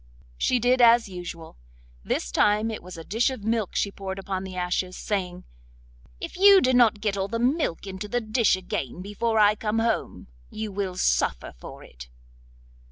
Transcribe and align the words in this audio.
She 0.35 0.57
did 0.57 0.81
as 0.81 1.07
usual. 1.07 1.57
This 2.03 2.31
time 2.31 2.71
it 2.71 2.81
was 2.81 2.97
a 2.97 3.03
dish 3.03 3.29
of 3.29 3.43
milk 3.43 3.75
she 3.75 3.91
poured 3.91 4.17
upon 4.17 4.43
the 4.43 4.55
ashes, 4.55 4.97
saying: 4.97 5.43
'If 6.19 6.35
you 6.37 6.59
do 6.59 6.73
not 6.73 7.01
get 7.01 7.17
all 7.17 7.27
the 7.27 7.37
milk 7.37 7.85
into 7.85 8.07
the 8.07 8.19
dish 8.19 8.55
again 8.55 9.03
before 9.03 9.37
I 9.37 9.53
come 9.53 9.77
home, 9.77 10.25
you 10.49 10.71
will 10.71 10.95
suffer 10.95 11.53
for 11.59 11.83
it. 11.83 12.09